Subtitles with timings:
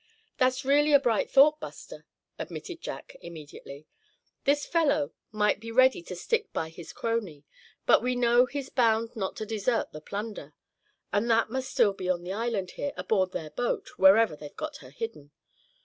[0.39, 2.07] "That's really a bright thought, Buster,"
[2.39, 3.85] admitted Jack, immediately.
[4.45, 7.43] "This fellow might be ready to stick by his crony;
[7.85, 10.55] but we know he's bound not to desert the plunder;
[11.13, 14.77] and that must still be on the island here, aboard their boat, wherever they've got
[14.77, 15.29] her hidden.